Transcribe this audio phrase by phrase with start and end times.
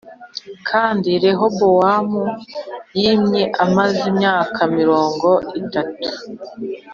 [0.69, 2.23] Kandi Rehobowamu
[2.99, 5.29] yimye amaze imyaka mirongo
[5.61, 6.07] itatu